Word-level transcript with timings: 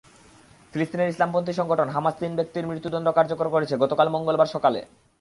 ফিলিস্তিনের 0.73 1.11
ইসলামপন্থী 1.11 1.53
সংগঠন 1.53 1.87
হামাস 1.89 2.15
তিন 2.19 2.31
ব্যক্তির 2.35 2.67
মৃত্যুদণ্ড 2.69 3.07
কার্যকর 3.11 3.47
করেছে 3.49 3.75
গতকাল 3.77 4.07
মঙ্গলবার 4.09 4.53
সকালে। 4.55 4.79